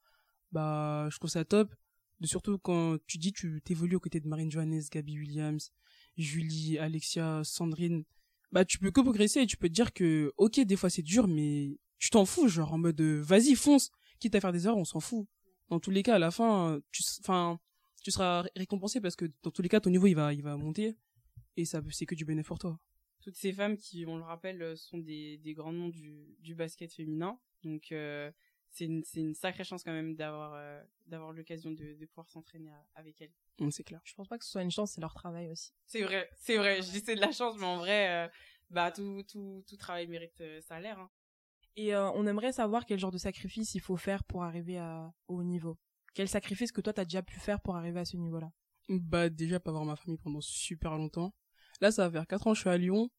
Bah, 0.53 1.09
je 1.11 1.17
trouve 1.19 1.31
ça 1.31 1.45
top. 1.45 1.75
De 2.21 2.27
surtout 2.27 2.57
quand 2.59 2.99
tu 3.07 3.19
dis 3.19 3.33
tu 3.33 3.61
t'évolues 3.65 3.97
aux 3.97 4.01
côtés 4.01 4.21
de 4.21 4.29
Marine 4.29 4.51
Johannes, 4.51 4.83
Gabi 4.93 5.19
Williams, 5.19 5.73
Julie, 6.17 6.79
Alexia, 6.79 7.43
Sandrine, 7.43 8.05
bah 8.53 8.65
tu 8.65 8.79
peux 8.79 8.93
que 8.93 9.01
progresser 9.01 9.41
et 9.41 9.47
tu 9.47 9.57
peux 9.57 9.69
te 9.69 9.73
dire 9.73 9.93
que 9.93 10.33
ok 10.37 10.61
des 10.61 10.77
fois 10.77 10.89
c'est 10.89 11.03
dur 11.03 11.27
mais 11.27 11.79
tu 11.99 12.11
t'en 12.11 12.25
fous 12.25 12.47
genre 12.47 12.75
en 12.75 12.79
mode 12.79 13.01
vas-y 13.01 13.55
fonce 13.57 13.91
quitte 14.21 14.35
à 14.37 14.41
faire 14.41 14.53
des 14.53 14.67
erreurs 14.67 14.77
on 14.77 14.85
s'en 14.85 15.01
fout 15.01 15.27
dans 15.73 15.81
tous 15.81 15.91
les 15.91 16.03
cas, 16.03 16.17
à 16.17 16.19
la 16.19 16.31
fin, 16.31 16.79
tu, 16.91 17.03
enfin, 17.21 17.59
tu 18.03 18.11
seras 18.11 18.45
récompensé 18.57 19.01
parce 19.01 19.17
que 19.17 19.27
dans 19.43 19.51
tous 19.51 19.63
les 19.63 19.69
cas, 19.69 19.81
ton 19.81 19.91
niveau 19.91 20.07
il 20.07 20.15
va, 20.15 20.33
il 20.33 20.43
va 20.43 20.57
monter 20.57 20.97
et 21.57 21.65
ça, 21.65 21.81
c'est 21.91 22.07
que 22.07 22.15
du 22.15 22.25
bénéfice 22.25 22.49
pour 22.49 22.59
toi. 22.59 22.79
toutes 23.21 23.37
ces 23.37 23.53
femmes 23.53 23.77
qui, 23.77 24.05
on 24.07 24.17
le 24.17 24.25
rappelle, 24.25 24.77
sont 24.77 24.99
des, 24.99 25.39
des 25.39 25.55
grands 25.55 25.73
noms 25.73 25.89
du, 25.89 26.37
du 26.41 26.55
basket 26.55 26.93
féminin. 26.93 27.39
Donc 27.63 27.87
c'est 28.71 28.85
une, 28.87 29.05
c'est 29.05 29.21
une 29.21 29.35
sacrée 29.35 29.65
chance 29.65 29.85
quand 29.85 29.93
même 29.93 30.15
d'avoir 30.17 30.83
d'avoir 31.07 31.33
l'occasion 31.33 31.71
de, 31.73 31.95
de 31.95 32.07
pouvoir 32.07 32.29
s'entraîner 32.31 32.71
avec 32.95 33.21
elles. 33.21 33.33
Mm, 33.61 33.71
c'est 33.71 33.85
clair. 33.85 34.01
Je 34.05 34.15
pense 34.15 34.29
pas 34.29 34.39
que 34.39 34.45
ce 34.45 34.51
soit 34.51 34.63
une 34.63 34.71
chance, 34.71 34.93
c'est 34.93 35.01
leur 35.01 35.15
travail 35.15 35.51
aussi. 35.51 35.73
C'est 35.87 36.03
vrai, 36.03 36.29
c'est 36.37 36.57
vrai. 36.57 36.81
Je 36.83 36.91
dis 36.91 37.01
c'est 37.01 37.15
de 37.15 37.21
la 37.21 37.33
chance, 37.33 37.57
mais 37.59 37.67
en 37.67 37.77
vrai, 37.77 38.31
bah 38.71 38.91
tout 38.91 39.23
tout 39.31 39.63
tout 39.69 39.77
travail 39.77 40.07
mérite 40.09 40.43
salaire. 40.63 40.99
Hein. 40.99 41.11
Et 41.77 41.95
on 41.97 42.27
aimerait 42.27 42.53
savoir 42.53 42.85
quel 42.87 42.99
genre 42.99 43.13
de 43.13 43.19
sacrifice 43.19 43.75
il 43.75 43.81
faut 43.81 43.97
faire 43.97 44.25
pour 44.25 44.43
arriver 44.43 44.79
à, 44.79 45.13
au 45.29 45.37
haut 45.39 45.45
niveau. 45.45 45.79
Quel 46.15 46.29
sacrifice 46.29 46.73
que 46.73 46.81
toi 46.81 46.93
t'as 46.93 47.05
déjà 47.05 47.23
pu 47.23 47.39
faire 47.39 47.61
pour 47.61 47.77
arriver 47.77 48.01
à 48.01 48.05
ce 48.05 48.17
niveau-là 48.17 48.53
Bah 48.89 49.31
déjà 49.31 49.61
pas 49.61 49.71
voir 49.71 49.85
ma 49.85 49.97
famille 49.97 50.19
pendant 50.19 50.41
super 50.41 50.97
longtemps. 50.97 51.35
Là 51.81 51.91
ça 51.91 52.09
va 52.09 52.13
faire 52.21 52.27
4 52.27 52.47
ans 52.47 52.55
je 52.55 52.61
suis 52.61 52.69
à 52.69 52.77
Lyon 52.77 53.11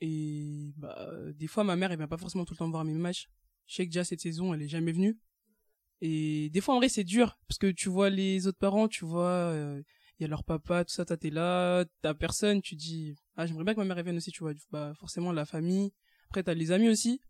et 0.00 0.72
bah 0.76 1.12
des 1.34 1.46
fois 1.46 1.62
ma 1.62 1.76
mère 1.76 1.92
elle 1.92 1.98
vient 1.98 2.08
pas 2.08 2.16
forcément 2.16 2.44
tout 2.44 2.54
le 2.54 2.58
temps 2.58 2.70
voir 2.70 2.84
mes 2.84 2.94
matchs. 2.94 3.28
Je 3.66 3.76
sais 3.76 3.84
que 3.84 3.90
déjà 3.90 4.04
cette 4.04 4.20
saison 4.20 4.52
elle 4.52 4.62
est 4.62 4.68
jamais 4.68 4.92
venue. 4.92 5.18
Et 6.00 6.50
des 6.50 6.60
fois 6.60 6.74
en 6.74 6.78
vrai 6.78 6.88
c'est 6.88 7.04
dur 7.04 7.38
parce 7.46 7.58
que 7.58 7.70
tu 7.70 7.88
vois 7.88 8.10
les 8.10 8.48
autres 8.48 8.58
parents, 8.58 8.88
tu 8.88 9.04
vois 9.04 9.52
il 9.54 9.58
euh, 9.58 9.82
y 10.18 10.24
a 10.24 10.28
leur 10.28 10.42
papa, 10.42 10.84
tout 10.84 10.92
ça, 10.92 11.04
t'es 11.04 11.30
là, 11.30 11.84
t'as 12.00 12.14
personne, 12.14 12.60
tu 12.60 12.74
dis 12.74 13.14
ah 13.36 13.46
j'aimerais 13.46 13.64
bien 13.64 13.74
que 13.74 13.78
ma 13.78 13.84
mère 13.84 13.96
revienne 13.96 14.16
aussi, 14.16 14.32
tu 14.32 14.40
vois. 14.40 14.52
Bah 14.70 14.94
forcément 14.98 15.30
la 15.30 15.44
famille. 15.44 15.92
Après 16.28 16.42
t'as 16.42 16.54
les 16.54 16.72
amis 16.72 16.88
aussi. 16.88 17.20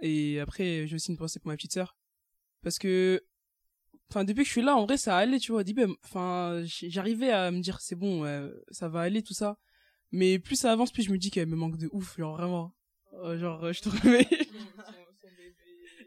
Et 0.00 0.40
après 0.40 0.86
j'ai 0.86 0.96
aussi 0.96 1.10
une 1.10 1.18
pensée 1.18 1.38
pour 1.38 1.48
ma 1.48 1.56
petite 1.56 1.74
sœur 1.74 1.98
parce 2.62 2.78
que 2.78 3.22
enfin 4.10 4.24
depuis 4.24 4.42
que 4.42 4.46
je 4.46 4.52
suis 4.52 4.62
là 4.62 4.76
en 4.76 4.84
vrai 4.84 4.96
ça 4.96 5.16
allait 5.16 5.38
tu 5.38 5.52
vois. 5.52 5.62
Enfin 6.04 6.62
j'arrivais 6.64 7.30
à 7.30 7.50
me 7.50 7.60
dire 7.60 7.80
c'est 7.80 7.96
bon 7.96 8.24
ça 8.70 8.88
va 8.88 9.00
aller 9.00 9.22
tout 9.22 9.34
ça. 9.34 9.58
Mais 10.12 10.38
plus 10.38 10.56
ça 10.56 10.70
avance 10.72 10.92
plus 10.92 11.02
je 11.02 11.10
me 11.12 11.18
dis 11.18 11.30
qu'elle 11.30 11.48
me 11.48 11.56
manque 11.56 11.76
de 11.76 11.88
ouf 11.92 12.16
genre 12.16 12.36
vraiment. 12.36 12.72
Euh, 13.24 13.38
genre 13.38 13.72
je 13.72 13.80
te 13.80 13.88
remets. 13.88 14.28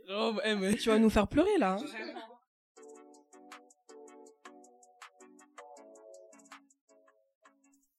Genre, 0.07 0.41
tu 0.79 0.87
vas 0.87 0.99
nous 0.99 1.09
faire 1.09 1.27
pleurer 1.27 1.57
là 1.57 1.77
hein. 1.77 1.85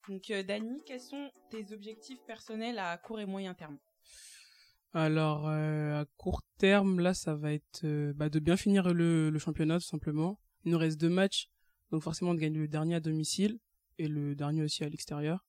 donc 0.09 0.31
euh, 0.31 0.41
Dani 0.41 0.81
quels 0.87 0.99
sont 0.99 1.29
tes 1.51 1.71
objectifs 1.71 2.23
personnels 2.25 2.79
à 2.79 2.97
court 2.97 3.19
et 3.19 3.27
moyen 3.27 3.53
terme? 3.53 3.77
Alors 4.93 5.47
euh, 5.47 6.01
à 6.01 6.05
court 6.17 6.41
terme, 6.57 6.99
là, 6.99 7.13
ça 7.13 7.35
va 7.35 7.53
être 7.53 7.81
euh, 7.83 8.13
bah, 8.13 8.29
de 8.29 8.39
bien 8.39 8.57
finir 8.57 8.93
le, 8.93 9.29
le, 9.29 9.39
championnat 9.39 9.79
tout 9.79 9.85
simplement. 9.85 10.39
Il 10.65 10.71
nous 10.71 10.77
reste 10.77 10.99
deux 10.99 11.09
matchs, 11.09 11.49
donc 11.91 12.01
forcément 12.01 12.33
de 12.33 12.39
gagner 12.39 12.57
le 12.57 12.67
dernier 12.67 12.95
à 12.95 12.99
domicile 12.99 13.59
et 13.97 14.07
le 14.07 14.35
dernier 14.35 14.63
aussi 14.63 14.83
à 14.83 14.89
l'extérieur, 14.89 15.45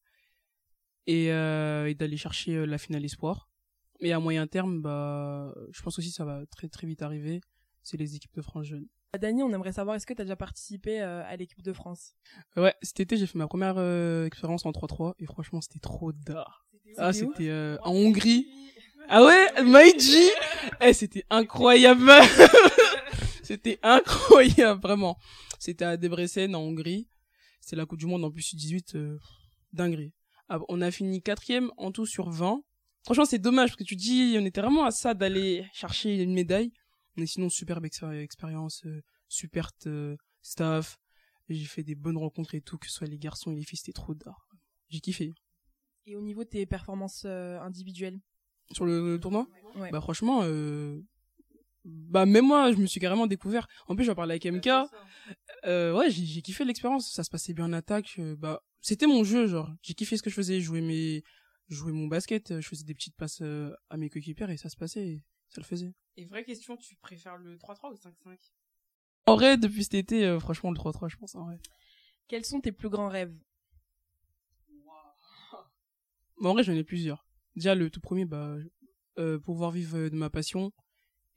et, 1.06 1.32
euh, 1.32 1.88
et 1.88 1.94
d'aller 1.94 2.16
chercher 2.16 2.56
euh, 2.56 2.66
la 2.66 2.76
finale 2.76 3.04
espoir. 3.04 3.48
Et 4.00 4.12
à 4.12 4.20
moyen 4.20 4.46
terme, 4.46 4.82
bah, 4.82 5.54
je 5.72 5.82
pense 5.82 5.98
aussi 5.98 6.10
ça 6.10 6.24
va 6.24 6.44
très 6.46 6.68
très 6.68 6.86
vite 6.86 7.02
arriver. 7.02 7.40
C'est 7.82 7.96
les 7.96 8.16
équipes 8.16 8.34
de 8.34 8.42
France 8.42 8.66
jeunes. 8.66 8.86
Dani, 9.18 9.42
on 9.42 9.52
aimerait 9.52 9.72
savoir, 9.72 9.96
est-ce 9.96 10.06
que 10.06 10.14
tu 10.14 10.20
as 10.20 10.24
déjà 10.24 10.36
participé 10.36 11.00
à 11.00 11.36
l'équipe 11.36 11.62
de 11.62 11.72
France? 11.72 12.14
Ouais, 12.56 12.74
cet 12.80 13.00
été, 13.00 13.16
j'ai 13.16 13.26
fait 13.26 13.36
ma 13.36 13.48
première 13.48 13.78
expérience 14.24 14.64
en 14.64 14.70
3-3 14.70 15.14
et 15.18 15.26
franchement, 15.26 15.60
c'était 15.60 15.80
trop 15.80 16.12
d'art. 16.12 16.66
Ah, 16.96 17.12
c'était 17.12 17.50
en 17.82 17.92
Hongrie. 17.92 18.46
Ah 19.12 19.24
ouais, 19.24 19.64
Maïji 19.64 20.30
Eh, 20.80 20.92
c'était 20.92 21.24
incroyable 21.30 22.12
C'était 23.42 23.80
incroyable, 23.82 24.80
vraiment. 24.80 25.18
C'était 25.58 25.84
à 25.84 25.96
Debrecen, 25.96 26.54
en 26.54 26.60
Hongrie. 26.60 27.08
C'est 27.60 27.74
la 27.74 27.86
Coupe 27.86 27.98
du 27.98 28.06
Monde 28.06 28.24
en 28.24 28.30
plus 28.30 28.54
18, 28.54 28.94
euh, 28.94 29.18
dinguerie. 29.72 30.12
Ah, 30.48 30.60
on 30.68 30.80
a 30.80 30.92
fini 30.92 31.22
quatrième 31.22 31.72
en 31.76 31.90
tout 31.90 32.06
sur 32.06 32.30
20. 32.30 32.62
Franchement, 33.04 33.24
c'est 33.24 33.40
dommage 33.40 33.70
parce 33.70 33.78
que 33.78 33.82
tu 33.84 33.96
dis, 33.96 34.36
on 34.38 34.44
était 34.44 34.60
vraiment 34.60 34.84
à 34.84 34.92
ça 34.92 35.12
d'aller 35.12 35.66
chercher 35.72 36.22
une 36.22 36.32
médaille. 36.32 36.72
Mais 37.16 37.26
sinon, 37.26 37.48
superbe 37.48 37.86
expérience, 37.86 38.86
euh, 38.86 39.02
super 39.26 39.72
euh, 39.86 40.16
staff. 40.40 40.98
J'ai 41.48 41.64
fait 41.64 41.82
des 41.82 41.96
bonnes 41.96 42.18
rencontres 42.18 42.54
et 42.54 42.60
tout, 42.60 42.78
que 42.78 42.86
ce 42.86 42.92
soit 42.92 43.08
les 43.08 43.18
garçons 43.18 43.50
et 43.50 43.56
les 43.56 43.64
filles, 43.64 43.78
c'était 43.78 43.90
trop 43.90 44.14
d'art. 44.14 44.46
J'ai 44.88 45.00
kiffé. 45.00 45.34
Et 46.06 46.14
au 46.14 46.22
niveau 46.22 46.44
de 46.44 46.48
tes 46.50 46.64
performances 46.64 47.24
individuelles? 47.24 48.20
Sur 48.72 48.84
le, 48.84 49.18
tournoi 49.18 49.46
bah 49.92 50.00
franchement 50.00 50.40
euh, 50.42 51.00
bah 51.84 52.26
même 52.26 52.46
moi 52.46 52.72
je 52.72 52.76
me 52.76 52.86
suis 52.86 53.00
carrément 53.00 53.26
découvert. 53.26 53.66
En 53.86 53.96
plus 53.96 54.04
j'en 54.04 54.14
parlais 54.14 54.34
avec 54.34 54.46
MK 54.46 54.68
euh, 55.64 55.96
ouais 55.96 56.10
j'ai 56.10 56.42
kiffé 56.42 56.64
l'expérience. 56.64 57.12
Ça 57.12 57.24
se 57.24 57.30
passait 57.30 57.54
bien 57.54 57.66
en 57.66 57.72
attaque 57.72 58.16
euh, 58.18 58.36
bah 58.36 58.62
c'était 58.80 59.06
mon 59.06 59.24
jeu 59.24 59.46
genre. 59.46 59.70
J'ai 59.82 59.94
kiffé 59.94 60.16
ce 60.16 60.22
que 60.22 60.30
je 60.30 60.34
faisais 60.34 60.60
jouer 60.60 60.80
mes 60.80 61.22
jouer 61.68 61.92
mon 61.92 62.06
basket 62.06 62.60
je 62.60 62.68
faisais 62.68 62.84
des 62.84 62.94
petites 62.94 63.16
passes 63.16 63.40
euh, 63.42 63.72
à 63.90 63.96
mes 63.96 64.10
coéquipiers 64.10 64.50
et 64.50 64.56
ça 64.56 64.68
se 64.68 64.76
passait 64.76 65.22
ça 65.48 65.60
le 65.60 65.66
faisait. 65.66 65.94
Et 66.16 66.26
vraie 66.26 66.44
question 66.44 66.76
tu 66.76 66.96
préfères 66.96 67.36
le 67.36 67.56
3-3 67.56 67.92
ou 67.92 67.94
5-5 67.94 68.36
en 69.26 69.36
vrai 69.36 69.56
depuis 69.56 69.84
cet 69.84 69.94
été 69.94 70.38
franchement 70.40 70.70
le 70.70 70.76
3-3 70.76 71.08
je 71.08 71.16
pense 71.16 71.34
en 71.34 71.44
vrai. 71.44 71.60
Quels 72.28 72.44
sont 72.44 72.60
tes 72.60 72.72
plus 72.72 72.88
grands 72.88 73.08
rêves? 73.08 73.36
En 76.42 76.52
vrai 76.52 76.62
j'en 76.62 76.72
ai 76.72 76.84
plusieurs 76.84 77.29
déjà 77.56 77.74
le 77.74 77.90
tout 77.90 78.00
premier 78.00 78.24
bah 78.24 78.56
euh, 79.18 79.38
pouvoir 79.38 79.70
vivre 79.70 80.08
de 80.08 80.16
ma 80.16 80.30
passion 80.30 80.72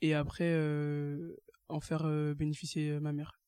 et 0.02 0.14
après 0.14 0.52
euh, 0.52 1.36
en 1.70 1.80
faire 1.80 2.06
euh, 2.06 2.34
bénéficier 2.34 3.00
ma 3.00 3.14
mère. 3.14 3.40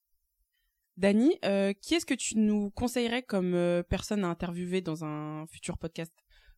Dani, 0.97 1.37
qui 1.81 1.93
est-ce 1.93 2.05
que 2.05 2.13
tu 2.13 2.37
nous 2.37 2.69
conseillerais 2.71 3.21
comme 3.21 3.83
personne 3.89 4.23
à 4.23 4.27
interviewer 4.27 4.79
dans 4.79 5.03
un 5.03 5.45
futur 5.47 5.77
podcast? 5.77 6.13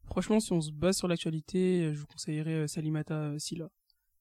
Franchement, 0.05 0.39
si 0.39 0.53
on 0.53 0.61
se 0.61 0.71
base 0.71 0.97
sur 0.97 1.07
l'actualité, 1.07 1.91
je 1.91 1.99
vous 1.99 2.05
conseillerais 2.05 2.67
Salimata 2.67 3.37
Silla. 3.39 3.69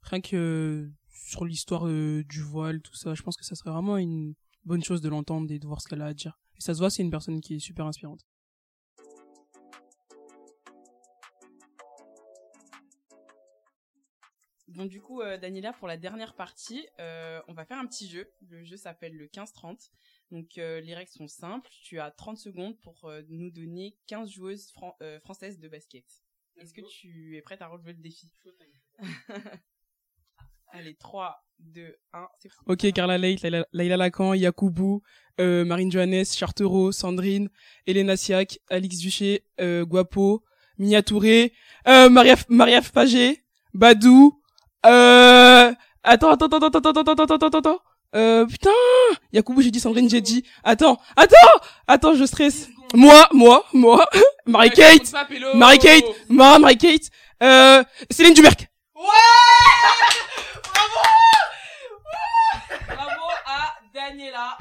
Rien 0.00 0.23
que 0.23 0.90
sur 1.12 1.45
l'histoire 1.45 1.85
du 1.87 2.40
voile, 2.40 2.81
tout 2.81 2.95
ça, 2.95 3.14
je 3.14 3.23
pense 3.23 3.37
que 3.37 3.45
ça 3.45 3.55
serait 3.55 3.71
vraiment 3.71 3.99
une 3.99 4.35
bonne 4.64 4.83
chose 4.83 5.02
de 5.02 5.11
l'entendre 5.11 5.52
et 5.52 5.59
de 5.59 5.66
voir 5.66 5.83
ce 5.83 5.88
qu'elle 5.88 6.00
a 6.00 6.07
à 6.07 6.14
dire. 6.14 6.38
Et 6.57 6.62
ça 6.62 6.73
se 6.73 6.78
voit, 6.78 6.88
c'est 6.88 7.02
une 7.02 7.11
personne 7.11 7.43
qui 7.43 7.57
est 7.57 7.61
super 7.61 7.85
inspirante. 7.85 8.25
Donc 14.68 14.90
du 14.90 15.00
coup, 15.00 15.20
euh, 15.20 15.38
Daniela, 15.38 15.73
pour 15.73 15.87
la 15.87 15.96
dernière 15.96 16.35
partie, 16.35 16.87
euh, 16.99 17.40
on 17.46 17.54
va 17.54 17.64
faire 17.64 17.78
un 17.78 17.87
petit 17.87 18.08
jeu. 18.08 18.28
Le 18.49 18.64
jeu 18.64 18.76
s'appelle 18.76 19.16
le 19.16 19.28
15-30. 19.28 19.90
Donc 20.32 20.58
euh, 20.58 20.80
les 20.80 20.94
règles 20.94 21.11
sont 21.11 21.28
simples. 21.28 21.70
Tu 21.82 22.00
as 22.00 22.11
30 22.11 22.37
secondes 22.37 22.76
pour 22.80 23.08
nous 23.28 23.50
donner 23.50 23.96
15 24.08 24.28
joueuses 24.30 24.73
françaises 25.23 25.61
de 25.61 25.68
basket. 25.68 26.04
Est-ce 26.56 26.73
que 26.75 26.80
tu 26.80 27.37
es 27.37 27.42
prête 27.42 27.62
à 27.62 27.68
relever 27.68 27.92
le 27.92 28.00
défi 28.00 28.32
Allez, 30.73 30.96
3, 30.96 31.46
2, 31.61 31.96
1, 32.12 32.28
c'est 32.40 32.50
Ok, 32.66 32.92
Carla 32.92 33.18
Leight, 33.18 33.40
Laila 33.73 33.96
Lacan, 33.96 34.35
Yakoubou, 34.35 35.02
Marine 35.38 35.92
Johannes, 35.92 36.25
Chartereau, 36.25 36.90
Sandrine, 36.90 37.50
Elena 37.87 38.16
Siak, 38.16 38.58
Alix 38.68 38.99
Duché, 38.99 39.44
Guapo, 39.58 40.44
Mia 40.78 41.02
Touré, 41.02 41.52
Maria, 41.87 42.35
Maria 42.49 42.82
Pagé, 42.82 43.44
Badou, 43.75 44.42
euh, 44.87 45.73
attends, 46.02 46.31
attends, 46.31 46.47
attends, 46.47 46.69
attends, 46.69 46.78
attends, 46.78 47.00
attends, 47.00 47.23
attends, 47.25 47.47
attends, 47.47 47.59
attends. 47.59 47.78
Euh, 48.14 48.47
putain, 48.47 48.71
Yacoubou, 49.33 49.62
j'ai 49.62 49.71
dit 49.71 49.81
Sandrine, 49.81 50.09
j'ai 50.09 50.21
dit. 50.21 50.45
Attends, 50.64 50.99
attends, 51.16 51.37
attends, 51.87 52.14
je 52.14 52.25
stresse. 52.25 52.69
Moi, 52.95 53.28
moi, 53.33 53.64
moi, 53.73 54.07
Marie-Kate, 54.47 55.12
Marie-Kate, 55.55 56.05
moi, 56.28 56.59
Marie-Kate, 56.59 57.11
euh, 57.43 57.83
Céline 58.11 58.35
Dumerc. 58.35 58.69
Ouais! 58.95 59.02
Bravo! 60.73 61.00
Bravo 62.88 63.31
à 63.47 63.75
Daniela. 63.93 64.57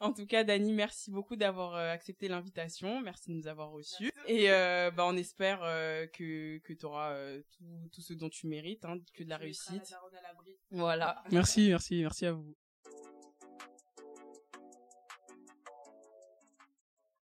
En 0.00 0.12
tout 0.12 0.26
cas, 0.26 0.44
Dani, 0.44 0.72
merci 0.72 1.10
beaucoup 1.10 1.36
d'avoir 1.36 1.74
euh, 1.74 1.90
accepté 1.90 2.28
l'invitation. 2.28 3.00
Merci 3.00 3.30
de 3.30 3.34
nous 3.34 3.48
avoir 3.48 3.70
reçus. 3.70 4.12
Et 4.26 4.50
euh, 4.50 4.90
bah, 4.90 5.04
on 5.06 5.16
espère 5.16 5.60
euh, 5.62 6.06
que, 6.06 6.58
que 6.58 6.72
tu 6.72 6.86
auras 6.86 7.16
tout, 7.50 7.88
tout, 7.92 8.00
ce 8.00 8.14
dont 8.14 8.28
tu 8.28 8.46
mérites, 8.46 8.84
hein, 8.84 8.98
que 9.14 9.24
de 9.24 9.28
la 9.28 9.36
réussite. 9.36 9.94
Voilà. 10.70 11.22
Merci, 11.32 11.68
merci, 11.68 12.00
merci 12.02 12.26
à 12.26 12.32
vous. 12.32 12.54